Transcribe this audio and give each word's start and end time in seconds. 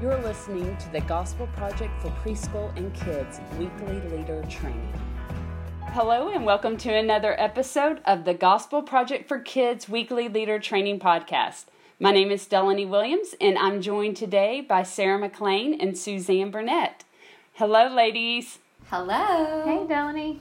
You're 0.00 0.22
listening 0.22 0.76
to 0.76 0.92
the 0.92 1.00
Gospel 1.00 1.48
Project 1.56 2.00
for 2.00 2.10
Preschool 2.22 2.76
and 2.76 2.94
Kids 2.94 3.40
weekly 3.58 4.00
leader 4.16 4.44
training. 4.48 4.92
Hello, 5.86 6.28
and 6.28 6.46
welcome 6.46 6.76
to 6.76 6.94
another 6.94 7.34
episode 7.36 8.00
of 8.04 8.24
the 8.24 8.32
Gospel 8.32 8.80
Project 8.82 9.26
for 9.26 9.40
Kids 9.40 9.88
weekly 9.88 10.28
leader 10.28 10.60
training 10.60 11.00
podcast. 11.00 11.64
My 11.98 12.12
name 12.12 12.30
is 12.30 12.46
Delaney 12.46 12.86
Williams, 12.86 13.34
and 13.40 13.58
I'm 13.58 13.82
joined 13.82 14.16
today 14.16 14.60
by 14.60 14.84
Sarah 14.84 15.18
McLean 15.18 15.80
and 15.80 15.98
Suzanne 15.98 16.52
Burnett. 16.52 17.02
Hello, 17.54 17.88
ladies. 17.88 18.60
Hello. 18.90 19.64
Hey, 19.64 19.84
Delaney. 19.84 20.38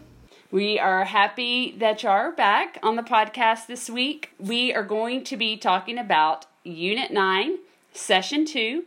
We 0.51 0.77
are 0.77 1.05
happy 1.05 1.75
that 1.79 2.03
you 2.03 2.09
are 2.09 2.31
back 2.31 2.77
on 2.83 2.95
the 2.95 3.01
podcast 3.01 3.65
this 3.65 3.89
week. 3.89 4.29
We 4.37 4.71
are 4.71 4.83
going 4.83 5.23
to 5.23 5.35
be 5.35 5.57
talking 5.57 5.97
about 5.97 6.45
Unit 6.63 7.09
9, 7.09 7.57
Session 7.91 8.45
2, 8.45 8.83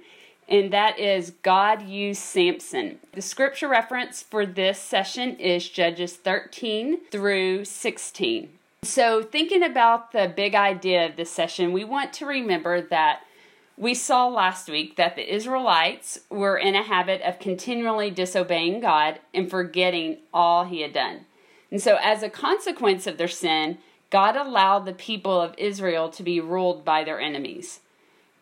and 0.50 0.72
that 0.72 0.98
is 0.98 1.32
God 1.42 1.82
used 1.82 2.20
Samson. 2.20 2.98
The 3.12 3.22
scripture 3.22 3.68
reference 3.68 4.22
for 4.22 4.44
this 4.44 4.80
session 4.80 5.36
is 5.36 5.68
Judges 5.68 6.16
13 6.16 7.06
through 7.10 7.64
16. 7.64 8.50
So, 8.82 9.22
thinking 9.22 9.62
about 9.62 10.12
the 10.12 10.32
big 10.34 10.54
idea 10.54 11.06
of 11.06 11.16
this 11.16 11.30
session, 11.30 11.72
we 11.72 11.84
want 11.84 12.12
to 12.14 12.26
remember 12.26 12.80
that 12.80 13.20
we 13.76 13.94
saw 13.94 14.26
last 14.26 14.68
week 14.68 14.96
that 14.96 15.16
the 15.16 15.34
Israelites 15.34 16.20
were 16.30 16.56
in 16.56 16.74
a 16.74 16.82
habit 16.82 17.22
of 17.22 17.38
continually 17.38 18.10
disobeying 18.10 18.80
God 18.80 19.20
and 19.32 19.50
forgetting 19.50 20.18
all 20.34 20.64
He 20.64 20.80
had 20.80 20.94
done. 20.94 21.26
And 21.70 21.80
so, 21.80 21.98
as 22.02 22.22
a 22.22 22.30
consequence 22.30 23.06
of 23.06 23.18
their 23.18 23.28
sin, 23.28 23.78
God 24.08 24.34
allowed 24.34 24.86
the 24.86 24.92
people 24.92 25.40
of 25.40 25.54
Israel 25.56 26.08
to 26.08 26.22
be 26.22 26.40
ruled 26.40 26.84
by 26.84 27.04
their 27.04 27.20
enemies. 27.20 27.80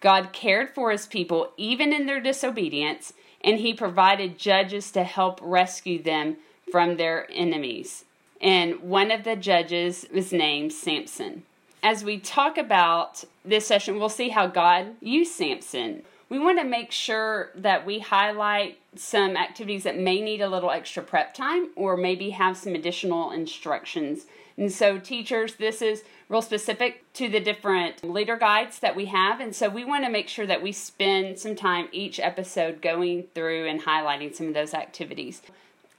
God 0.01 0.33
cared 0.33 0.75
for 0.75 0.91
his 0.91 1.07
people 1.07 1.53
even 1.57 1.93
in 1.93 2.07
their 2.07 2.21
disobedience, 2.21 3.13
and 3.43 3.59
he 3.59 3.73
provided 3.75 4.39
judges 4.39 4.91
to 4.93 5.05
help 5.05 5.41
rescue 5.43 6.03
them 6.03 6.37
from 6.71 6.97
their 6.97 7.27
enemies. 7.33 8.05
And 8.41 8.81
one 8.81 9.11
of 9.11 9.25
the 9.25 9.37
judges 9.37 10.07
was 10.13 10.33
named 10.33 10.73
Samson. 10.73 11.43
As 11.83 12.05
we 12.05 12.19
talk 12.19 12.59
about 12.59 13.25
this 13.45 13.67
session, 13.67 13.99
we'll 13.99 14.09
see 14.09 14.29
how 14.29 14.47
God 14.47 14.97
used 15.01 15.33
Samson. 15.33 16.03
We 16.31 16.39
want 16.39 16.59
to 16.59 16.65
make 16.65 16.93
sure 16.93 17.51
that 17.55 17.87
we 17.87 18.01
highlight 18.01 18.79
some 18.95 19.37
activities 19.37 19.85
that 19.85 19.99
may 19.99 20.21
need 20.21 20.41
a 20.41 20.49
little 20.49 20.71
extra 20.71 21.03
prep 21.03 21.35
time 21.35 21.71
or 21.75 21.97
maybe 21.97 22.31
have 22.31 22.57
some 22.57 22.75
additional 22.75 23.31
instructions. 23.31 24.27
And 24.59 24.71
so, 24.71 24.99
teachers, 24.99 25.55
this 25.55 25.81
is 25.81 26.03
real 26.29 26.43
specific 26.43 27.11
to 27.15 27.29
the 27.29 27.41
different 27.41 28.05
leader 28.05 28.37
guides 28.37 28.81
that 28.81 28.97
we 28.97 29.07
have. 29.07 29.41
And 29.41 29.55
so 29.55 29.69
we 29.69 29.85
want 29.85 30.05
to 30.05 30.11
make 30.11 30.29
sure 30.29 30.47
that 30.47 30.63
we 30.63 30.73
spend 30.73 31.39
some 31.39 31.57
time 31.57 31.89
each 31.93 32.21
episode 32.21 32.83
going 32.83 33.25
through 33.35 33.67
and 33.67 33.83
highlighting 33.83 34.35
some 34.35 34.49
of 34.49 34.55
those 34.55 34.75
activities. 34.75 35.41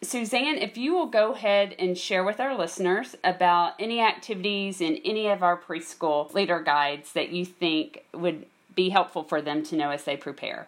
Suzanne, 0.02 0.57
if 0.57 0.77
you 0.77 0.94
will 0.94 1.07
go 1.07 1.33
ahead 1.33 1.75
and 1.77 1.97
share 1.97 2.23
with 2.23 2.39
our 2.39 2.57
listeners 2.57 3.16
about 3.23 3.73
any 3.80 4.00
activities 4.00 4.80
in 4.80 4.97
any 5.03 5.27
of 5.27 5.44
our 5.44 5.57
preschool 5.57 6.33
leader 6.33 6.61
guides 6.61 7.11
that 7.13 7.30
you 7.30 7.45
think 7.45 8.05
would 8.13 8.45
be 8.75 8.89
helpful 8.89 9.23
for 9.23 9.42
them 9.42 9.64
to 9.64 9.75
know 9.75 9.92
as 9.92 10.03
they 10.03 10.17
prepare. 10.17 10.67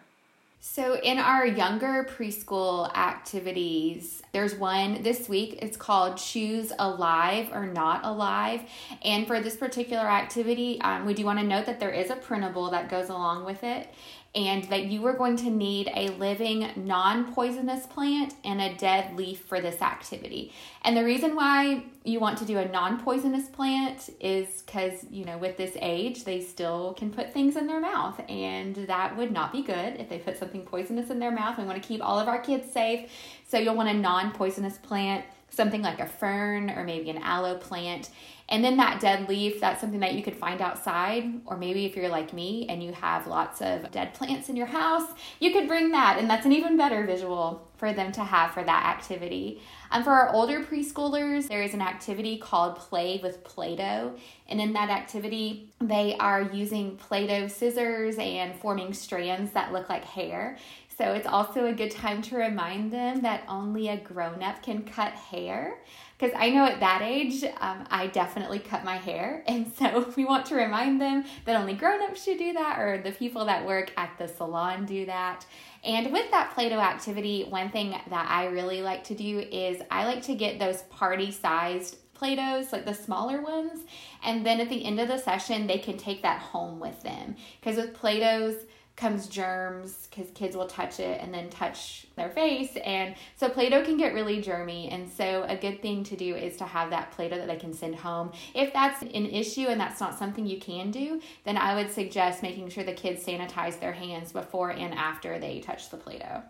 So, 0.64 0.96
in 1.00 1.18
our 1.18 1.44
younger 1.44 2.08
preschool 2.08 2.94
activities, 2.94 4.22
there's 4.30 4.54
one 4.54 5.02
this 5.02 5.28
week. 5.28 5.58
It's 5.60 5.76
called 5.76 6.18
Choose 6.18 6.72
Alive 6.78 7.48
or 7.52 7.66
Not 7.66 8.04
Alive. 8.04 8.60
And 9.04 9.26
for 9.26 9.40
this 9.40 9.56
particular 9.56 10.08
activity, 10.08 10.80
um, 10.82 11.04
we 11.04 11.14
do 11.14 11.24
want 11.24 11.40
to 11.40 11.44
note 11.44 11.66
that 11.66 11.80
there 11.80 11.90
is 11.90 12.10
a 12.10 12.14
printable 12.14 12.70
that 12.70 12.88
goes 12.88 13.08
along 13.08 13.44
with 13.44 13.64
it 13.64 13.88
and 14.34 14.64
that 14.64 14.86
you 14.86 15.06
are 15.06 15.12
going 15.12 15.36
to 15.36 15.50
need 15.50 15.90
a 15.94 16.08
living 16.10 16.70
non 16.74 17.32
poisonous 17.34 17.86
plant 17.86 18.34
and 18.44 18.62
a 18.62 18.74
dead 18.76 19.14
leaf 19.14 19.40
for 19.40 19.60
this 19.60 19.82
activity. 19.82 20.52
And 20.82 20.96
the 20.96 21.04
reason 21.04 21.36
why 21.36 21.84
you 22.04 22.18
want 22.18 22.38
to 22.38 22.46
do 22.46 22.58
a 22.58 22.66
non 22.66 22.98
poisonous 22.98 23.48
plant 23.48 24.08
is 24.20 24.62
because, 24.62 25.04
you 25.10 25.26
know, 25.26 25.36
with 25.36 25.58
this 25.58 25.76
age, 25.80 26.24
they 26.24 26.40
still 26.40 26.94
can 26.94 27.10
put 27.10 27.32
things 27.34 27.56
in 27.56 27.66
their 27.66 27.80
mouth, 27.80 28.20
and 28.28 28.74
that 28.74 29.16
would 29.16 29.32
not 29.32 29.52
be 29.52 29.62
good 29.62 30.00
if 30.00 30.08
they 30.08 30.18
put 30.18 30.38
something 30.38 30.64
poisonous 30.64 31.10
in 31.10 31.18
their 31.18 31.30
mouth. 31.30 31.58
We 31.58 31.64
want 31.64 31.82
to 31.82 31.86
keep 31.86 32.02
all 32.02 32.18
of 32.18 32.28
our 32.28 32.40
kids 32.40 32.72
safe. 32.72 33.10
So 33.46 33.58
you'll 33.58 33.76
want 33.76 33.90
a 33.90 33.94
non 33.94 34.32
poisonous 34.32 34.78
plant 34.78 35.26
something 35.52 35.82
like 35.82 36.00
a 36.00 36.06
fern 36.06 36.70
or 36.70 36.82
maybe 36.82 37.10
an 37.10 37.18
aloe 37.18 37.56
plant. 37.56 38.10
And 38.48 38.62
then 38.62 38.76
that 38.78 39.00
dead 39.00 39.28
leaf, 39.28 39.60
that's 39.60 39.80
something 39.80 40.00
that 40.00 40.14
you 40.14 40.22
could 40.22 40.36
find 40.36 40.60
outside. 40.60 41.24
Or 41.46 41.56
maybe 41.56 41.86
if 41.86 41.94
you're 41.94 42.08
like 42.08 42.32
me 42.32 42.66
and 42.68 42.82
you 42.82 42.92
have 42.92 43.26
lots 43.26 43.62
of 43.62 43.90
dead 43.90 44.14
plants 44.14 44.48
in 44.48 44.56
your 44.56 44.66
house, 44.66 45.08
you 45.40 45.52
could 45.52 45.68
bring 45.68 45.90
that. 45.92 46.18
And 46.18 46.28
that's 46.28 46.44
an 46.44 46.52
even 46.52 46.76
better 46.76 47.06
visual 47.06 47.68
for 47.76 47.92
them 47.92 48.12
to 48.12 48.24
have 48.24 48.52
for 48.52 48.62
that 48.62 48.86
activity. 48.86 49.62
And 49.90 50.04
for 50.04 50.10
our 50.10 50.32
older 50.32 50.62
preschoolers, 50.62 51.48
there 51.48 51.62
is 51.62 51.74
an 51.74 51.80
activity 51.80 52.38
called 52.38 52.76
Play 52.76 53.20
with 53.22 53.44
Play 53.44 53.76
Doh. 53.76 54.14
And 54.48 54.60
in 54.60 54.72
that 54.74 54.90
activity, 54.90 55.72
they 55.80 56.16
are 56.16 56.42
using 56.42 56.96
Play 56.96 57.26
Doh 57.26 57.48
scissors 57.48 58.16
and 58.18 58.54
forming 58.54 58.92
strands 58.92 59.52
that 59.52 59.72
look 59.72 59.88
like 59.88 60.04
hair. 60.04 60.58
So 61.02 61.14
it's 61.14 61.26
also 61.26 61.66
a 61.66 61.72
good 61.72 61.90
time 61.90 62.22
to 62.22 62.36
remind 62.36 62.92
them 62.92 63.22
that 63.22 63.42
only 63.48 63.88
a 63.88 63.96
grown 63.96 64.40
up 64.40 64.62
can 64.62 64.84
cut 64.84 65.12
hair. 65.12 65.80
Because 66.16 66.32
I 66.38 66.50
know 66.50 66.64
at 66.64 66.78
that 66.78 67.02
age, 67.02 67.42
um, 67.42 67.84
I 67.90 68.06
definitely 68.06 68.60
cut 68.60 68.84
my 68.84 68.98
hair. 68.98 69.42
And 69.48 69.72
so 69.76 70.12
we 70.16 70.24
want 70.24 70.46
to 70.46 70.54
remind 70.54 71.00
them 71.00 71.24
that 71.44 71.56
only 71.56 71.74
grown 71.74 72.02
ups 72.02 72.22
should 72.22 72.38
do 72.38 72.52
that, 72.52 72.78
or 72.78 73.02
the 73.02 73.10
people 73.10 73.44
that 73.46 73.66
work 73.66 73.92
at 73.96 74.16
the 74.16 74.28
salon 74.28 74.86
do 74.86 75.04
that. 75.06 75.44
And 75.82 76.12
with 76.12 76.30
that 76.30 76.54
Play 76.54 76.68
Doh 76.68 76.78
activity, 76.78 77.46
one 77.48 77.70
thing 77.70 77.90
that 77.90 78.26
I 78.30 78.46
really 78.46 78.80
like 78.80 79.02
to 79.04 79.16
do 79.16 79.40
is 79.40 79.82
I 79.90 80.04
like 80.04 80.22
to 80.26 80.36
get 80.36 80.60
those 80.60 80.82
party 80.82 81.32
sized 81.32 81.96
Play 82.14 82.36
Dohs, 82.36 82.70
like 82.70 82.84
the 82.84 82.94
smaller 82.94 83.42
ones. 83.42 83.80
And 84.22 84.46
then 84.46 84.60
at 84.60 84.68
the 84.68 84.84
end 84.84 85.00
of 85.00 85.08
the 85.08 85.18
session, 85.18 85.66
they 85.66 85.78
can 85.78 85.96
take 85.96 86.22
that 86.22 86.40
home 86.40 86.78
with 86.78 87.02
them. 87.02 87.34
Because 87.58 87.76
with 87.76 87.92
Play 87.92 88.20
Dohs, 88.20 88.54
comes 88.96 89.26
germs 89.26 90.08
because 90.10 90.30
kids 90.32 90.56
will 90.56 90.66
touch 90.66 91.00
it 91.00 91.20
and 91.20 91.32
then 91.32 91.48
touch 91.50 92.06
their 92.16 92.28
face. 92.30 92.76
And 92.84 93.14
so 93.36 93.48
play-doh 93.48 93.84
can 93.84 93.96
get 93.96 94.14
really 94.14 94.42
germy. 94.42 94.92
And 94.92 95.10
so 95.10 95.44
a 95.48 95.56
good 95.56 95.80
thing 95.80 96.04
to 96.04 96.16
do 96.16 96.36
is 96.36 96.56
to 96.58 96.64
have 96.64 96.90
that 96.90 97.10
play-doh 97.12 97.36
that 97.36 97.46
they 97.46 97.56
can 97.56 97.72
send 97.72 97.96
home. 97.96 98.32
If 98.54 98.72
that's 98.72 99.02
an 99.02 99.26
issue 99.26 99.68
and 99.68 99.80
that's 99.80 100.00
not 100.00 100.18
something 100.18 100.46
you 100.46 100.58
can 100.58 100.90
do 100.90 101.20
then 101.44 101.56
i 101.56 101.74
would 101.74 101.90
suggest 101.90 102.42
making 102.42 102.68
sure 102.68 102.84
the 102.84 102.92
kids 102.92 103.24
sanitize 103.24 103.78
their 103.80 103.92
hands 103.92 104.32
before 104.32 104.70
and 104.70 104.94
after 104.94 105.38
they 105.38 105.60
touch 105.60 105.90
the 105.90 105.96
play-doh 105.96 106.42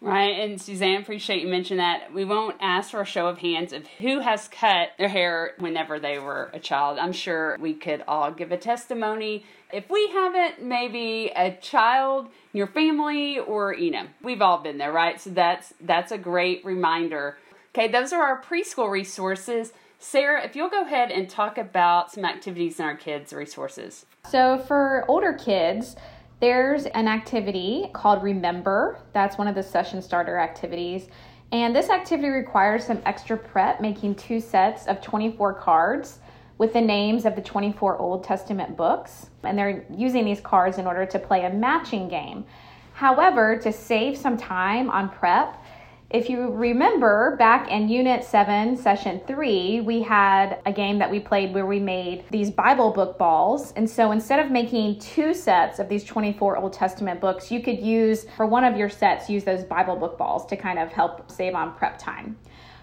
Right, 0.00 0.38
and 0.38 0.60
Suzanne, 0.60 1.00
appreciate 1.02 1.42
you 1.42 1.48
mentioned 1.48 1.80
that. 1.80 2.12
We 2.14 2.24
won't 2.24 2.56
ask 2.60 2.92
for 2.92 3.00
a 3.00 3.04
show 3.04 3.26
of 3.26 3.38
hands 3.38 3.72
of 3.72 3.84
who 3.98 4.20
has 4.20 4.46
cut 4.46 4.90
their 4.96 5.08
hair 5.08 5.54
whenever 5.58 5.98
they 5.98 6.20
were 6.20 6.50
a 6.52 6.60
child. 6.60 6.98
I'm 7.00 7.12
sure 7.12 7.56
we 7.58 7.74
could 7.74 8.04
all 8.06 8.30
give 8.30 8.52
a 8.52 8.56
testimony. 8.56 9.44
If 9.72 9.90
we 9.90 10.08
haven't, 10.12 10.62
maybe 10.62 11.32
a 11.34 11.56
child 11.56 12.26
in 12.26 12.58
your 12.58 12.68
family, 12.68 13.40
or 13.40 13.74
you 13.74 13.90
know, 13.90 14.06
we've 14.22 14.40
all 14.40 14.58
been 14.58 14.78
there, 14.78 14.92
right? 14.92 15.20
So 15.20 15.30
that's 15.30 15.74
that's 15.80 16.12
a 16.12 16.18
great 16.18 16.64
reminder. 16.64 17.36
Okay, 17.74 17.88
those 17.88 18.12
are 18.12 18.22
our 18.22 18.40
preschool 18.40 18.90
resources. 18.90 19.72
Sarah, 19.98 20.44
if 20.44 20.54
you'll 20.54 20.70
go 20.70 20.82
ahead 20.82 21.10
and 21.10 21.28
talk 21.28 21.58
about 21.58 22.12
some 22.12 22.24
activities 22.24 22.78
in 22.78 22.86
our 22.86 22.96
kids' 22.96 23.32
resources. 23.32 24.06
So 24.30 24.58
for 24.58 25.04
older 25.08 25.32
kids 25.32 25.96
there's 26.40 26.86
an 26.86 27.08
activity 27.08 27.90
called 27.92 28.22
Remember. 28.22 29.00
That's 29.12 29.38
one 29.38 29.48
of 29.48 29.54
the 29.54 29.62
session 29.62 30.00
starter 30.00 30.38
activities. 30.38 31.08
And 31.50 31.74
this 31.74 31.90
activity 31.90 32.28
requires 32.28 32.84
some 32.84 33.00
extra 33.06 33.36
prep, 33.36 33.80
making 33.80 34.16
two 34.16 34.38
sets 34.38 34.86
of 34.86 35.00
24 35.00 35.54
cards 35.54 36.18
with 36.58 36.72
the 36.72 36.80
names 36.80 37.24
of 37.24 37.34
the 37.34 37.42
24 37.42 37.98
Old 37.98 38.22
Testament 38.22 38.76
books. 38.76 39.30
And 39.42 39.58
they're 39.58 39.84
using 39.96 40.24
these 40.24 40.40
cards 40.40 40.78
in 40.78 40.86
order 40.86 41.06
to 41.06 41.18
play 41.18 41.44
a 41.44 41.50
matching 41.50 42.08
game. 42.08 42.44
However, 42.92 43.56
to 43.58 43.72
save 43.72 44.16
some 44.16 44.36
time 44.36 44.90
on 44.90 45.08
prep, 45.08 45.62
if 46.10 46.30
you 46.30 46.50
remember 46.50 47.36
back 47.36 47.70
in 47.70 47.86
Unit 47.90 48.24
7, 48.24 48.78
Session 48.78 49.20
3, 49.26 49.82
we 49.82 50.00
had 50.00 50.58
a 50.64 50.72
game 50.72 50.98
that 50.98 51.10
we 51.10 51.20
played 51.20 51.52
where 51.52 51.66
we 51.66 51.78
made 51.78 52.24
these 52.30 52.50
Bible 52.50 52.90
book 52.92 53.18
balls. 53.18 53.72
And 53.76 53.88
so 53.88 54.12
instead 54.12 54.40
of 54.40 54.50
making 54.50 55.00
two 55.00 55.34
sets 55.34 55.78
of 55.78 55.90
these 55.90 56.04
24 56.04 56.56
Old 56.56 56.72
Testament 56.72 57.20
books, 57.20 57.50
you 57.50 57.60
could 57.60 57.78
use, 57.78 58.24
for 58.38 58.46
one 58.46 58.64
of 58.64 58.74
your 58.74 58.88
sets, 58.88 59.28
use 59.28 59.44
those 59.44 59.64
Bible 59.64 59.96
book 59.96 60.16
balls 60.16 60.46
to 60.46 60.56
kind 60.56 60.78
of 60.78 60.90
help 60.90 61.30
save 61.30 61.54
on 61.54 61.74
prep 61.74 61.98
time. 61.98 62.38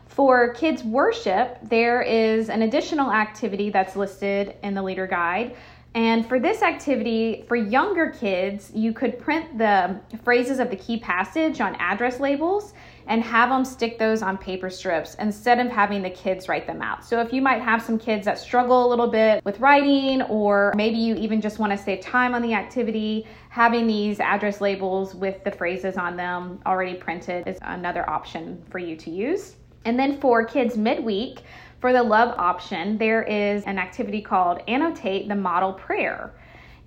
For 0.06 0.54
kids' 0.54 0.84
worship, 0.84 1.58
there 1.64 2.04
is 2.04 2.50
an 2.50 2.62
additional 2.62 3.12
activity 3.12 3.72
that's 3.72 3.96
listed 3.96 4.56
in 4.62 4.76
the 4.76 4.84
leader 4.84 5.08
guide 5.08 5.56
And 5.96 6.28
for 6.28 6.42
this 6.42 6.62
activity, 6.62 7.46
for 7.48 7.56
younger 7.56 8.10
kids, 8.10 8.70
you 8.76 8.92
could 8.92 9.18
print 9.18 9.58
the 9.58 9.98
phrases 10.26 10.60
of 10.60 10.70
the 10.70 10.76
key 10.76 11.00
passage 11.00 11.62
on 11.62 11.74
address 11.76 12.20
labels 12.20 12.74
and 13.08 13.24
have 13.24 13.48
them 13.48 13.64
stick 13.64 13.98
those 13.98 14.22
on 14.22 14.38
paper 14.38 14.70
strips 14.70 15.16
instead 15.16 15.58
of 15.58 15.72
having 15.72 16.02
the 16.02 16.10
kids 16.10 16.50
write 16.50 16.68
them 16.68 16.82
out. 16.82 17.06
So 17.06 17.22
if 17.22 17.32
you 17.32 17.42
might 17.42 17.62
have 17.62 17.82
some 17.82 17.98
kids 17.98 18.26
that 18.26 18.38
struggle 18.38 18.86
a 18.86 18.90
little 18.90 19.08
bit 19.08 19.42
with 19.46 19.62
writing, 19.62 20.22
or 20.24 20.74
maybe 20.76 20.98
you 20.98 21.16
even 21.16 21.40
just 21.40 21.60
want 21.60 21.72
to 21.72 21.78
save 21.78 22.02
time 22.02 22.36
on 22.36 22.42
the 22.42 22.54
activity, 22.54 23.26
having 23.48 23.88
these 23.88 24.20
address 24.20 24.60
labels 24.60 25.16
with 25.16 25.46
the 25.46 25.52
phrases 25.52 25.96
on 25.96 26.18
them 26.18 26.60
already 26.66 26.96
printed 26.96 27.48
is 27.48 27.58
another 27.62 28.10
option 28.10 28.62
for 28.70 28.80
you 28.80 28.98
to 28.98 29.10
use. 29.10 29.56
And 29.86 29.98
then 29.98 30.20
for 30.20 30.44
kids 30.44 30.76
midweek, 30.76 31.44
for 31.86 31.94
the 31.94 32.02
love 32.02 32.34
option, 32.40 32.98
there 32.98 33.22
is 33.22 33.64
an 33.66 33.78
activity 33.78 34.20
called 34.20 34.60
Annotate 34.68 35.28
the 35.28 35.36
Model 35.36 35.72
Prayer. 35.72 36.34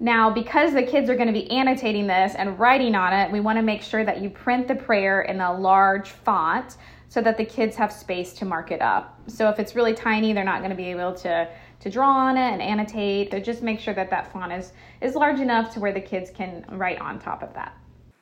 Now, 0.00 0.28
because 0.28 0.74
the 0.74 0.82
kids 0.82 1.08
are 1.08 1.14
going 1.14 1.28
to 1.28 1.32
be 1.32 1.48
annotating 1.52 2.08
this 2.08 2.34
and 2.34 2.58
writing 2.58 2.96
on 2.96 3.12
it, 3.12 3.30
we 3.30 3.38
want 3.38 3.58
to 3.58 3.62
make 3.62 3.80
sure 3.80 4.04
that 4.04 4.20
you 4.20 4.28
print 4.28 4.66
the 4.66 4.74
prayer 4.74 5.22
in 5.22 5.40
a 5.40 5.56
large 5.56 6.10
font 6.10 6.78
so 7.08 7.20
that 7.20 7.36
the 7.36 7.44
kids 7.44 7.76
have 7.76 7.92
space 7.92 8.32
to 8.32 8.44
mark 8.44 8.72
it 8.72 8.82
up. 8.82 9.20
So 9.28 9.48
if 9.48 9.60
it's 9.60 9.76
really 9.76 9.94
tiny, 9.94 10.32
they're 10.32 10.42
not 10.42 10.62
going 10.62 10.70
to 10.70 10.76
be 10.76 10.90
able 10.90 11.14
to 11.18 11.48
to 11.78 11.90
draw 11.90 12.10
on 12.10 12.36
it 12.36 12.50
and 12.54 12.60
annotate. 12.60 13.30
So 13.30 13.38
just 13.38 13.62
make 13.62 13.78
sure 13.78 13.94
that 13.94 14.10
that 14.10 14.32
font 14.32 14.52
is 14.52 14.72
is 15.00 15.14
large 15.14 15.38
enough 15.38 15.72
to 15.74 15.78
where 15.78 15.92
the 15.92 16.00
kids 16.00 16.28
can 16.28 16.64
write 16.70 17.00
on 17.00 17.20
top 17.20 17.44
of 17.44 17.54
that. 17.54 17.72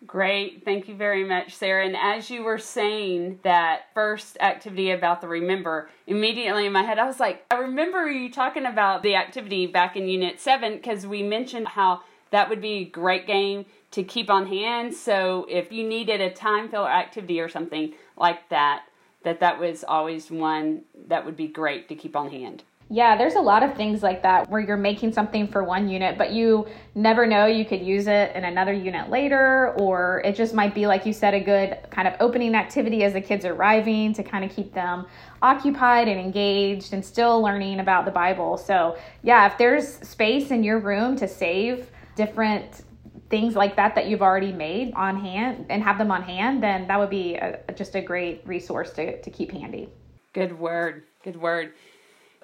Great. 0.07 0.65
Thank 0.65 0.89
you 0.89 0.95
very 0.95 1.25
much, 1.25 1.55
Sarah. 1.55 1.85
And 1.85 1.97
as 1.97 2.31
you 2.31 2.45
were 2.45 2.59
saying 2.59 3.41
that 3.43 3.87
first 3.95 4.37
activity 4.41 4.91
about 4.91 5.21
the 5.21 5.29
remember, 5.29 5.89
immediately 6.07 6.67
in 6.67 6.73
my 6.73 6.83
head, 6.83 6.99
I 6.99 7.07
was 7.07 7.19
like, 7.19 7.45
I 7.51 7.57
remember 7.57 8.11
you 8.11 8.31
talking 8.31 8.67
about 8.67 9.03
the 9.03 9.17
activity 9.17 9.67
back 9.67 9.97
in 9.97 10.07
Unit 10.07 10.39
7 10.39 10.77
because 10.77 11.07
we 11.07 11.23
mentioned 11.23 11.69
how 11.69 12.03
that 12.31 12.49
would 12.49 12.61
be 12.61 12.75
a 12.75 12.85
great 12.85 13.27
game 13.27 13.65
to 13.93 14.03
keep 14.03 14.29
on 14.29 14.47
hand. 14.47 14.95
So 14.95 15.47
if 15.49 15.73
you 15.73 15.87
needed 15.87 16.21
a 16.21 16.31
time 16.31 16.69
filler 16.69 16.91
activity 16.91 17.41
or 17.41 17.49
something 17.49 17.95
like 18.17 18.49
that, 18.51 18.85
that 19.23 19.41
that 19.41 19.59
was 19.59 19.83
always 19.83 20.31
one 20.31 20.83
that 21.09 21.25
would 21.25 21.37
be 21.37 21.49
great 21.49 21.89
to 21.89 21.95
keep 21.95 22.15
on 22.15 22.31
hand. 22.31 22.63
Yeah, 22.89 23.17
there's 23.17 23.35
a 23.35 23.41
lot 23.41 23.65
of 23.65 23.75
things 23.75 24.05
like 24.05 24.23
that 24.23 24.49
where 24.49 24.61
you're 24.61 24.77
making 24.77 25.13
something 25.13 25.49
for 25.49 25.65
one 25.65 25.89
unit, 25.89 26.17
but 26.17 26.31
you 26.31 26.69
never 26.95 27.27
know 27.27 27.47
you 27.47 27.65
could 27.65 27.81
use 27.81 28.07
it 28.07 28.35
in 28.37 28.45
another 28.45 28.73
unit 28.73 29.11
later, 29.11 29.73
or 29.77 30.23
it 30.25 30.37
just 30.37 30.55
might 30.55 30.73
be, 30.73 30.87
like 30.87 31.05
you 31.05 31.13
said, 31.13 31.35
a 31.35 31.41
good 31.41 31.79
kind 31.91 32.07
of 32.07 32.15
opening 32.21 32.55
activity 32.55 33.03
as 33.03 33.13
the 33.13 33.21
kids 33.21 33.45
are 33.45 33.55
arriving 33.55 34.13
to 34.13 34.23
kind 34.23 34.45
of 34.45 34.55
keep 34.55 34.73
them 34.73 35.05
occupied 35.43 36.07
and 36.07 36.21
engaged 36.21 36.93
and 36.93 37.05
still 37.05 37.43
learning 37.43 37.81
about 37.81 38.05
the 38.05 38.11
Bible. 38.13 38.57
So, 38.57 38.97
yeah, 39.25 39.51
if 39.51 39.59
there's 39.59 39.89
space 40.09 40.53
in 40.53 40.63
your 40.63 40.79
room 40.79 41.17
to 41.17 41.27
save 41.27 41.91
different 42.15 42.85
things 43.31 43.57
like 43.57 43.75
that 43.75 43.97
that 43.97 44.07
you've 44.07 44.23
already 44.23 44.53
made 44.53 44.95
on 44.95 45.19
hand 45.19 45.67
and 45.71 45.83
have 45.83 45.99
them 45.99 46.13
on 46.13 46.23
hand, 46.23 46.63
then 46.63 46.87
that 46.87 47.01
would 47.01 47.11
be 47.11 47.35
a, 47.35 47.59
just 47.75 47.97
a 47.97 48.01
great 48.01 48.43
resource 48.47 48.93
to, 48.93 49.21
to 49.23 49.31
keep 49.31 49.51
handy. 49.51 49.89
Good 50.33 50.57
word. 50.57 51.03
Good 51.25 51.41
word 51.41 51.73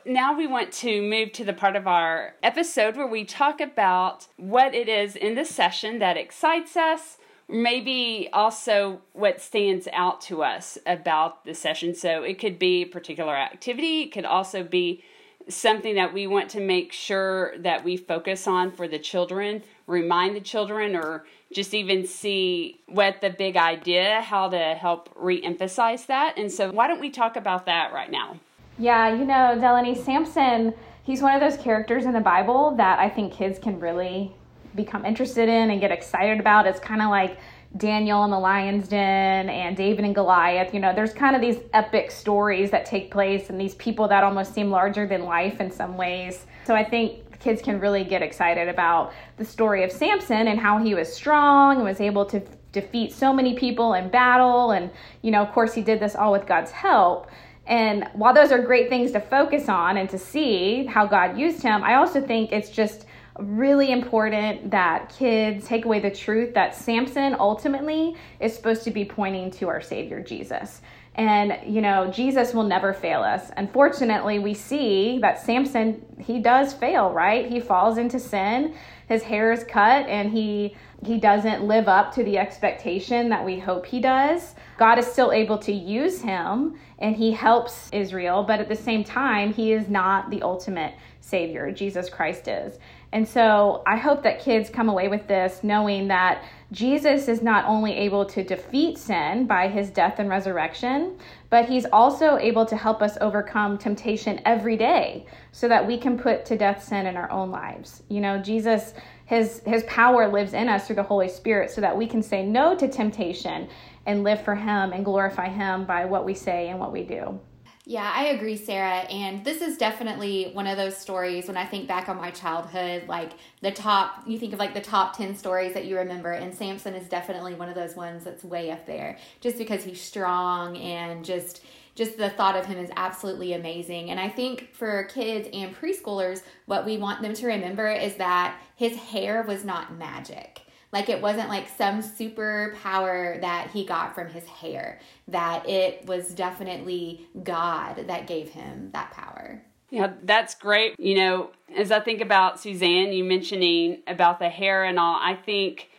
now 0.04 0.37
we 0.37 0.46
want 0.46 0.72
to 0.72 1.02
move 1.02 1.32
to 1.32 1.44
the 1.44 1.52
part 1.52 1.76
of 1.76 1.87
our 1.87 2.34
episode 2.43 2.96
where 2.96 3.06
we 3.06 3.25
talk 3.25 3.60
about 3.60 4.26
what 4.37 4.75
it 4.75 4.88
is 4.88 5.16
in 5.16 5.34
the 5.34 5.44
session 5.44 5.99
that 6.00 6.16
excites 6.16 6.76
us, 6.76 7.19
maybe 7.49 8.28
also 8.32 9.00
what 9.12 9.40
stands 9.40 9.88
out 9.93 10.20
to 10.22 10.43
us 10.43 10.78
about 10.87 11.44
the 11.44 11.54
session. 11.54 11.94
So 11.94 12.22
it 12.22 12.38
could 12.38 12.58
be 12.58 12.82
a 12.82 12.87
particular 12.87 13.37
activity, 13.37 14.02
it 14.02 14.12
could 14.12 14.25
also 14.25 14.62
be 14.62 15.02
something 15.49 15.96
that 15.96 16.12
we 16.12 16.26
want 16.26 16.50
to 16.50 16.60
make 16.60 16.93
sure 16.93 17.56
that 17.58 17.84
we 17.84 17.96
focus 17.96 18.46
on 18.46 18.70
for 18.70 18.87
the 18.87 18.99
children, 18.99 19.62
remind 19.87 20.37
the 20.37 20.40
children, 20.40 20.94
or 20.94 21.25
just 21.52 21.75
even 21.75 22.06
see 22.06 22.81
what 22.87 23.20
the 23.20 23.31
big 23.31 23.56
idea, 23.56 24.20
how 24.22 24.49
to 24.49 24.75
help 24.75 25.10
re 25.16 25.43
emphasize 25.43 26.06
that. 26.06 26.38
And 26.38 26.50
so, 26.50 26.70
why 26.70 26.87
don't 26.87 27.00
we 27.00 27.10
talk 27.10 27.37
about 27.37 27.66
that 27.66 27.93
right 27.93 28.10
now? 28.10 28.38
Yeah, 28.79 29.15
you 29.15 29.25
know, 29.25 29.59
Delaney 29.61 29.95
Samson, 29.95 30.75
he's 31.03 31.23
one 31.23 31.35
of 31.35 31.41
those 31.41 31.63
characters 31.63 32.05
in 32.05 32.13
the 32.13 32.21
Bible 32.21 32.75
that 32.77 32.99
I 32.99 33.09
think 33.09 33.33
kids 33.33 33.59
can 33.59 33.79
really 33.81 34.35
become 34.75 35.05
interested 35.05 35.49
in 35.49 35.71
and 35.71 35.81
get 35.81 35.93
excited 35.93 36.41
about. 36.41 36.67
It's 36.67 36.81
kind 36.81 37.03
of 37.03 37.11
like 37.11 37.39
Daniel 37.77 38.25
in 38.25 38.31
the 38.31 38.39
lion's 38.39 38.89
den 38.89 39.49
and 39.49 39.77
David 39.77 40.05
and 40.05 40.15
Goliath. 40.15 40.73
You 40.75 40.81
know, 40.81 40.95
there's 40.95 41.13
kind 41.13 41.35
of 41.35 41.43
these 41.43 41.59
epic 41.73 42.11
stories 42.11 42.71
that 42.71 42.87
take 42.87 43.11
place 43.11 43.51
and 43.51 43.61
these 43.61 43.75
people 43.77 44.09
that 44.09 44.25
almost 44.25 44.55
seem 44.55 44.71
larger 44.71 45.07
than 45.07 45.25
life 45.25 45.61
in 45.61 45.71
some 45.71 45.97
ways. 45.97 46.47
So 46.65 46.75
I 46.75 46.85
think 46.85 47.39
kids 47.41 47.61
can 47.61 47.81
really 47.81 48.05
get 48.05 48.23
excited 48.23 48.69
about 48.69 49.13
the 49.37 49.45
story 49.45 49.85
of 49.85 49.93
Samson 49.93 50.49
and 50.49 50.61
how 50.61 50.79
he 50.79 50.95
was 50.95 51.13
strong 51.13 51.77
and 51.77 51.85
was 51.85 52.01
able 52.01 52.25
to 52.27 52.41
defeat 52.73 53.13
so 53.13 53.33
many 53.33 53.55
people 53.55 53.95
in 53.95 54.09
battle. 54.09 54.71
And, 54.71 54.91
you 55.23 55.31
know, 55.31 55.43
of 55.43 55.53
course, 55.53 55.75
he 55.75 55.83
did 55.83 56.01
this 56.01 56.15
all 56.15 56.33
with 56.33 56.47
God's 56.47 56.71
help. 56.71 57.29
And 57.67 58.09
while 58.14 58.35
those 58.35 58.50
are 58.50 58.59
great 58.59 58.88
things 58.88 59.12
to 59.12 59.20
focus 59.20 59.69
on 59.69 59.97
and 59.97 60.09
to 60.11 60.19
see 60.19 60.85
how 60.85 61.06
God 61.06 61.38
used 61.38 61.62
him, 61.62 61.82
I 61.85 61.94
also 61.94 62.20
think 62.20 62.53
it's 62.53 62.70
just 62.70 63.06
really 63.38 63.93
important 63.93 64.70
that 64.70 65.14
kids 65.17 65.67
take 65.67 65.85
away 65.85 66.00
the 66.00 66.11
truth 66.11 66.55
that 66.55 66.75
Samson 66.75 67.35
ultimately 67.38 68.17
is 68.41 68.55
supposed 68.55 68.85
to 68.85 68.91
be 68.91 69.05
pointing 69.05 69.50
to 69.53 69.69
our 69.69 69.81
Savior 69.81 70.23
Jesus. 70.23 70.82
And, 71.14 71.59
you 71.67 71.82
know, 71.82 72.11
Jesus 72.11 72.55
will 72.55 72.64
never 72.64 72.94
fail 72.94 73.23
us. 73.23 73.50
Unfortunately, 73.56 74.38
we 74.38 74.55
see 74.55 75.19
that 75.19 75.38
Samson, 75.38 76.05
he 76.19 76.38
does 76.38 76.73
fail, 76.73 77.11
right? 77.11 77.50
He 77.50 77.61
falls 77.61 77.99
into 77.99 78.19
sin, 78.19 78.75
his 79.09 79.23
hair 79.23 79.53
is 79.53 79.62
cut, 79.64 80.06
and 80.06 80.31
he 80.31 80.75
he 81.05 81.19
doesn't 81.19 81.64
live 81.64 81.88
up 81.88 82.14
to 82.14 82.23
the 82.23 82.38
expectation 82.38 83.29
that 83.31 83.44
we 83.44 83.59
hope 83.59 83.85
he 83.85 83.99
does. 83.99 84.55
God 84.79 85.00
is 85.00 85.06
still 85.06 85.32
able 85.32 85.59
to 85.59 85.73
use 85.73 86.20
him 86.20 86.79
and 87.00 87.17
he 87.17 87.32
helps 87.32 87.88
Israel, 87.93 88.44
but 88.44 88.61
at 88.61 88.69
the 88.69 88.76
same 88.76 89.03
time, 89.03 89.53
he 89.53 89.73
is 89.73 89.88
not 89.88 90.31
the 90.31 90.43
ultimate 90.43 90.94
savior. 91.20 91.73
Jesus 91.73 92.09
Christ 92.09 92.47
is. 92.47 92.79
And 93.11 93.26
so 93.26 93.82
I 93.87 93.97
hope 93.97 94.23
that 94.23 94.41
kids 94.41 94.70
come 94.70 94.88
away 94.88 95.09
with 95.09 95.26
this 95.26 95.64
knowing 95.64 96.09
that 96.09 96.44
Jesus 96.73 97.29
is 97.29 97.43
not 97.43 97.67
only 97.67 97.93
able 97.93 98.25
to 98.25 98.43
defeat 98.43 98.97
sin 98.97 99.47
by 99.47 99.69
his 99.69 99.91
death 99.91 100.19
and 100.19 100.29
resurrection, 100.29 101.19
but 101.51 101.69
he's 101.69 101.85
also 101.93 102.39
able 102.39 102.65
to 102.65 102.77
help 102.77 103.03
us 103.03 103.19
overcome 103.21 103.77
temptation 103.77 104.41
every 104.47 104.79
day 104.79 105.27
so 105.53 105.69
that 105.69 105.87
we 105.87 105.99
can 105.99 106.19
put 106.19 106.47
to 106.47 106.57
death 106.57 106.83
sin 106.83 107.07
in 107.07 107.15
our 107.15 107.31
own 107.31 107.51
lives. 107.51 108.03
You 108.09 108.23
know, 108.23 108.39
Jesus 108.39 108.95
his 109.27 109.63
his 109.67 109.83
power 109.85 110.29
lives 110.29 110.55
in 110.55 110.69
us 110.69 110.87
through 110.87 110.97
the 110.97 111.03
Holy 111.03 111.29
Spirit 111.29 111.71
so 111.71 111.81
that 111.81 111.97
we 111.97 112.07
can 112.07 112.23
say 112.23 112.45
no 112.45 112.75
to 112.75 112.89
temptation 112.89 113.69
and 114.07 114.25
live 114.25 114.43
for 114.43 114.55
him 114.55 114.93
and 114.93 115.05
glorify 115.05 115.49
him 115.49 115.85
by 115.85 116.07
what 116.07 116.25
we 116.25 116.35
say 116.35 116.69
and 116.69 116.81
what 116.81 116.93
we 116.93 117.03
do. 117.03 117.39
Yeah, 117.84 118.12
I 118.14 118.26
agree, 118.26 118.56
Sarah. 118.56 119.00
And 119.11 119.44
this 119.44 119.61
is 119.61 119.76
definitely 119.76 120.50
one 120.52 120.69
of 120.69 120.76
those 120.76 120.96
stories 120.96 121.49
when 121.49 121.56
I 121.56 121.64
think 121.67 121.88
back 121.88 122.08
on 122.08 122.17
my 122.17 122.31
childhood, 122.31 123.08
like 123.08 123.32
the 123.61 123.73
top, 123.73 124.23
you 124.25 124.38
think 124.38 124.52
of 124.52 124.61
like 124.61 124.73
the 124.73 124.81
top 124.81 125.17
10 125.17 125.34
stories 125.34 125.75
that 125.75 125.87
you 125.87 125.96
remember. 125.99 126.31
And 126.31 126.55
Samson 126.55 126.94
is 126.94 127.08
definitely 127.08 127.55
one 127.55 127.69
of 127.69 127.75
those 127.75 127.96
ones 127.96 128.23
that's 128.23 128.45
way 128.45 128.71
up 128.71 128.87
there 128.87 129.18
just 129.40 129.59
because 129.59 129.83
he's 129.85 130.00
strong 130.00 130.76
and 130.76 131.25
just. 131.25 131.62
Just 131.95 132.16
the 132.16 132.30
thought 132.30 132.57
of 132.57 132.64
him 132.64 132.78
is 132.78 132.88
absolutely 132.97 133.52
amazing. 133.52 134.11
And 134.11 134.18
I 134.18 134.30
think 134.30 134.73
for 134.73 135.04
kids 135.12 135.47
and 135.52 135.76
preschoolers, 135.76 136.40
what 136.64 136.87
we 136.87 136.97
want 136.97 137.21
them 137.21 137.35
to 137.35 137.47
remember 137.47 137.87
is 137.90 138.14
that 138.14 138.59
his 138.76 138.97
hair 138.97 139.42
was 139.42 139.62
not 139.62 139.99
magic 139.99 140.62
like 140.92 141.08
it 141.08 141.20
wasn't 141.20 141.49
like 141.49 141.68
some 141.68 142.02
superpower 142.02 143.40
that 143.40 143.70
he 143.70 143.84
got 143.84 144.14
from 144.14 144.28
his 144.28 144.44
hair, 144.46 145.00
that 145.28 145.68
it 145.68 146.06
was 146.06 146.28
definitely 146.34 147.26
God 147.42 148.06
that 148.06 148.26
gave 148.26 148.50
him 148.50 148.90
that 148.92 149.11
power. 149.12 149.62
Yeah, 149.90 150.12
that's 150.22 150.54
great. 150.54 150.99
You 150.99 151.16
know, 151.16 151.50
as 151.76 151.90
I 151.92 152.00
think 152.00 152.20
about 152.20 152.61
Suzanne, 152.61 153.12
you 153.12 153.25
mentioning 153.25 154.02
about 154.06 154.38
the 154.38 154.49
hair 154.49 154.84
and 154.84 154.99
all, 154.99 155.18
I 155.20 155.34
think 155.34 155.90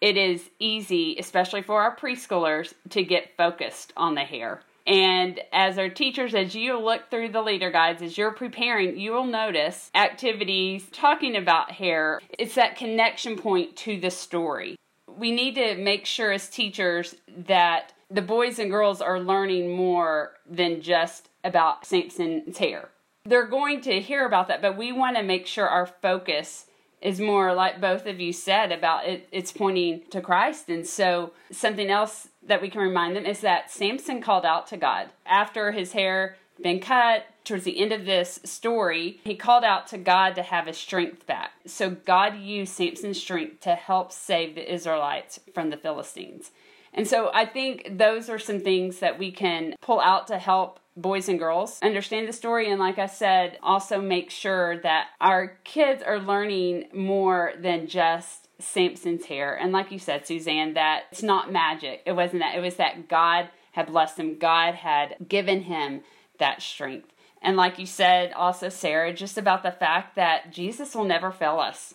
it 0.00 0.16
is 0.16 0.50
easy, 0.58 1.16
especially 1.18 1.62
for 1.62 1.80
our 1.80 1.94
preschoolers, 1.94 2.74
to 2.90 3.02
get 3.02 3.36
focused 3.36 3.92
on 3.96 4.14
the 4.14 4.22
hair. 4.22 4.62
And 4.86 5.40
as 5.52 5.78
our 5.78 5.88
teachers, 5.88 6.34
as 6.34 6.54
you 6.54 6.78
look 6.78 7.10
through 7.10 7.30
the 7.30 7.42
leader 7.42 7.70
guides, 7.70 8.02
as 8.02 8.18
you're 8.18 8.32
preparing, 8.32 8.98
you 8.98 9.12
will 9.12 9.26
notice 9.26 9.90
activities 9.94 10.86
talking 10.92 11.36
about 11.36 11.72
hair. 11.72 12.20
It's 12.38 12.56
that 12.56 12.76
connection 12.76 13.36
point 13.36 13.76
to 13.76 14.00
the 14.00 14.10
story. 14.10 14.76
We 15.06 15.30
need 15.30 15.54
to 15.54 15.76
make 15.76 16.06
sure 16.06 16.32
as 16.32 16.48
teachers 16.48 17.14
that 17.46 17.92
the 18.10 18.22
boys 18.22 18.58
and 18.58 18.70
girls 18.70 19.00
are 19.00 19.20
learning 19.20 19.74
more 19.74 20.32
than 20.48 20.82
just 20.82 21.28
about 21.44 21.86
Samson's 21.86 22.58
hair. 22.58 22.88
They're 23.24 23.46
going 23.46 23.80
to 23.82 24.00
hear 24.00 24.26
about 24.26 24.48
that, 24.48 24.62
but 24.62 24.76
we 24.76 24.90
want 24.90 25.16
to 25.16 25.22
make 25.22 25.46
sure 25.46 25.68
our 25.68 25.86
focus 25.86 26.66
is 27.00 27.20
more 27.20 27.52
like 27.52 27.80
both 27.80 28.06
of 28.06 28.20
you 28.20 28.32
said 28.32 28.70
about 28.70 29.06
it 29.06 29.28
it's 29.32 29.52
pointing 29.52 30.02
to 30.10 30.20
Christ 30.20 30.68
and 30.68 30.86
so 30.86 31.32
something 31.50 31.90
else 31.90 32.28
that 32.46 32.62
we 32.62 32.70
can 32.70 32.80
remind 32.80 33.16
them 33.16 33.26
is 33.26 33.40
that 33.40 33.70
Samson 33.70 34.20
called 34.20 34.44
out 34.44 34.66
to 34.68 34.76
God 34.76 35.10
after 35.26 35.72
his 35.72 35.92
hair 35.92 36.36
been 36.62 36.80
cut 36.80 37.26
towards 37.44 37.64
the 37.64 37.80
end 37.80 37.92
of 37.92 38.04
this 38.04 38.40
story, 38.44 39.20
he 39.24 39.34
called 39.34 39.64
out 39.64 39.86
to 39.88 39.98
God 39.98 40.34
to 40.34 40.42
have 40.42 40.66
his 40.66 40.76
strength 40.76 41.26
back. 41.26 41.52
So 41.66 41.90
God 41.90 42.36
used 42.36 42.72
Samson's 42.72 43.20
strength 43.20 43.60
to 43.60 43.74
help 43.74 44.12
save 44.12 44.54
the 44.54 44.72
Israelites 44.72 45.40
from 45.52 45.70
the 45.70 45.76
Philistines. 45.76 46.50
And 46.94 47.08
so 47.08 47.30
I 47.32 47.46
think 47.46 47.88
those 47.98 48.28
are 48.28 48.38
some 48.38 48.60
things 48.60 48.98
that 48.98 49.18
we 49.18 49.32
can 49.32 49.74
pull 49.80 50.00
out 50.00 50.26
to 50.28 50.38
help 50.38 50.78
boys 50.96 51.28
and 51.28 51.38
girls 51.38 51.78
understand 51.82 52.28
the 52.28 52.32
story. 52.32 52.70
And 52.70 52.78
like 52.80 52.98
I 52.98 53.06
said, 53.06 53.58
also 53.62 54.00
make 54.00 54.30
sure 54.30 54.78
that 54.78 55.08
our 55.20 55.58
kids 55.64 56.02
are 56.02 56.18
learning 56.18 56.88
more 56.92 57.52
than 57.58 57.86
just 57.86 58.48
Samson's 58.58 59.26
hair. 59.26 59.54
And 59.54 59.72
like 59.72 59.90
you 59.90 59.98
said, 59.98 60.26
Suzanne, 60.26 60.74
that 60.74 61.04
it's 61.10 61.22
not 61.22 61.52
magic. 61.52 62.02
It 62.06 62.12
wasn't 62.12 62.42
that. 62.42 62.56
It 62.56 62.60
was 62.60 62.76
that 62.76 63.08
God 63.08 63.48
had 63.72 63.86
blessed 63.86 64.18
him, 64.18 64.38
God 64.38 64.74
had 64.74 65.16
given 65.26 65.62
him 65.62 66.02
that 66.38 66.60
strength. 66.60 67.12
And 67.40 67.56
like 67.56 67.78
you 67.78 67.86
said, 67.86 68.32
also, 68.34 68.68
Sarah, 68.68 69.12
just 69.12 69.38
about 69.38 69.62
the 69.62 69.72
fact 69.72 70.14
that 70.14 70.52
Jesus 70.52 70.94
will 70.94 71.04
never 71.04 71.32
fail 71.32 71.58
us. 71.58 71.94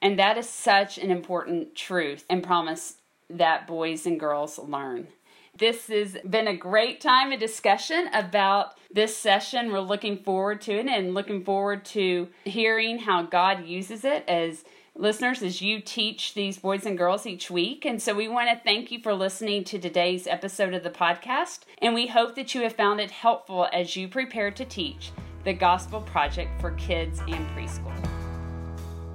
And 0.00 0.18
that 0.18 0.38
is 0.38 0.48
such 0.48 0.98
an 0.98 1.10
important 1.10 1.74
truth 1.74 2.24
and 2.30 2.42
promise 2.42 2.94
that 3.28 3.66
boys 3.66 4.06
and 4.06 4.20
girls 4.20 4.58
learn. 4.58 5.08
This 5.58 5.86
has 5.86 6.18
been 6.28 6.48
a 6.48 6.56
great 6.56 7.00
time 7.00 7.32
of 7.32 7.40
discussion 7.40 8.08
about 8.12 8.76
this 8.92 9.16
session. 9.16 9.72
We're 9.72 9.80
looking 9.80 10.18
forward 10.18 10.60
to 10.62 10.72
it 10.72 10.86
and 10.86 11.14
looking 11.14 11.44
forward 11.44 11.84
to 11.86 12.28
hearing 12.44 12.98
how 12.98 13.22
God 13.22 13.64
uses 13.64 14.04
it 14.04 14.24
as 14.28 14.64
listeners 14.94 15.42
as 15.42 15.62
you 15.62 15.80
teach 15.80 16.34
these 16.34 16.58
boys 16.58 16.84
and 16.84 16.98
girls 16.98 17.26
each 17.26 17.50
week. 17.50 17.86
And 17.86 18.02
so 18.02 18.14
we 18.14 18.28
want 18.28 18.50
to 18.50 18.62
thank 18.64 18.90
you 18.90 19.00
for 19.00 19.14
listening 19.14 19.64
to 19.64 19.78
today's 19.78 20.26
episode 20.26 20.74
of 20.74 20.82
the 20.82 20.90
podcast. 20.90 21.60
And 21.80 21.94
we 21.94 22.06
hope 22.06 22.34
that 22.34 22.54
you 22.54 22.62
have 22.62 22.74
found 22.74 23.00
it 23.00 23.10
helpful 23.10 23.66
as 23.72 23.96
you 23.96 24.08
prepare 24.08 24.50
to 24.50 24.64
teach 24.64 25.10
the 25.44 25.54
Gospel 25.54 26.02
Project 26.02 26.60
for 26.60 26.72
kids 26.72 27.20
and 27.20 27.48
preschool. 27.56 27.94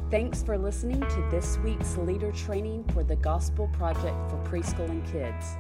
Thanks 0.10 0.42
for 0.42 0.58
listening 0.58 1.02
to 1.02 1.28
this 1.30 1.60
week's 1.60 1.98
leader 1.98 2.32
training 2.32 2.84
for 2.94 3.04
the 3.04 3.16
Gospel 3.16 3.70
Project 3.74 4.18
for 4.30 4.42
Preschool 4.44 4.90
and 4.90 5.06
Kids. 5.12 5.56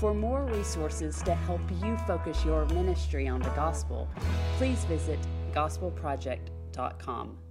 For 0.00 0.14
more 0.14 0.46
resources 0.46 1.20
to 1.24 1.34
help 1.34 1.60
you 1.84 1.94
focus 2.06 2.42
your 2.42 2.64
ministry 2.68 3.28
on 3.28 3.40
the 3.40 3.50
gospel, 3.50 4.08
please 4.56 4.82
visit 4.86 5.18
gospelproject.com. 5.52 7.49